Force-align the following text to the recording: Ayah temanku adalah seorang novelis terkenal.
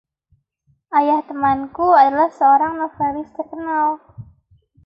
Ayah 0.97 1.21
temanku 1.27 1.87
adalah 2.03 2.29
seorang 2.39 2.73
novelis 2.81 3.29
terkenal. 3.37 3.87